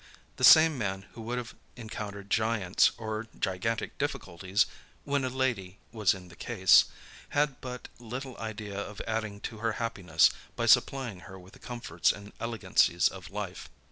The 0.37 0.43
same 0.43 0.79
man 0.79 1.05
who 1.13 1.21
would 1.21 1.37
have 1.37 1.53
encountered 1.75 2.31
giants, 2.31 2.89
or 2.97 3.27
gigantic 3.39 3.99
difficulties, 3.99 4.65
"when 5.03 5.23
a 5.23 5.29
lady 5.29 5.77
was 5.91 6.15
in 6.15 6.27
the 6.29 6.35
case," 6.35 6.85
had 7.37 7.61
but 7.61 7.87
little 7.99 8.35
idea 8.39 8.79
of 8.79 8.99
adding 9.05 9.39
to 9.41 9.59
her 9.59 9.73
happiness, 9.73 10.31
by 10.55 10.65
supplying 10.65 11.19
her 11.29 11.37
with 11.37 11.53
the 11.53 11.59
comforts 11.59 12.11
and 12.11 12.33
elegancies 12.39 13.09
of 13.09 13.29
life. 13.29 13.69